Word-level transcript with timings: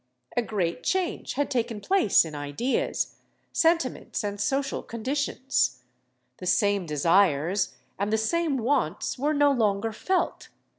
A 0.35 0.41
great 0.41 0.81
change 0.81 1.33
had 1.33 1.51
taken 1.51 1.79
place 1.79 2.25
in 2.25 2.33
ideas, 2.33 3.17
sentiments, 3.53 4.23
and 4.23 4.41
social 4.41 4.81
conditions. 4.81 5.83
The 6.37 6.47
same 6.47 6.87
desires 6.87 7.75
and 7.99 8.11
the 8.11 8.17
same 8.17 8.57
wants 8.57 9.19
were 9.19 9.35
no 9.35 9.51
longer 9.51 9.91
felt. 9.93 10.49